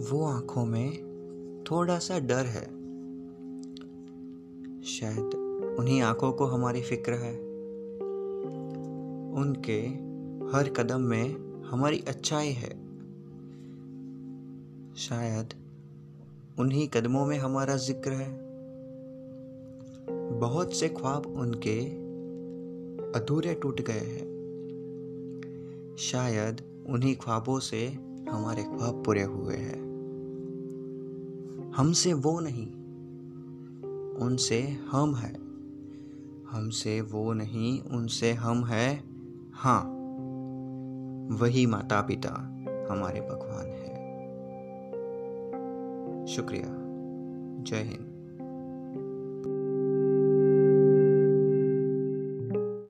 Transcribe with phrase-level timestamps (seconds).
[0.00, 0.92] वो आँखों में
[1.70, 2.64] थोड़ा सा डर है।
[4.82, 5.34] शायद
[5.78, 7.34] उन्हीं आँखों को हमारी फ़िक्र है।
[9.32, 9.80] उनके
[10.56, 12.70] हर कदम में हमारी अच्छाई है।
[14.94, 15.54] शायद
[16.58, 18.50] उन्हीं कदमों में हमारा ज़िक्र है।
[20.38, 21.80] बहुत से ख्वाब उनके
[23.18, 24.30] अधूरे टूट गए हैं।
[25.98, 29.59] शायद उन्हीं ख्वाबों से हमारे ख्वाब पूरे हुए।
[31.76, 32.72] हमसे वो नहीं।
[34.26, 35.34] उनसे हम है।
[36.50, 39.04] हमसे वो नहीं, उनसे हम है।
[39.52, 39.82] हाँ
[41.36, 42.30] वही माता पिता
[42.90, 43.90] हमारे भगवान है।
[46.26, 46.76] शुक्रिया।
[47.62, 48.09] जय हिंद।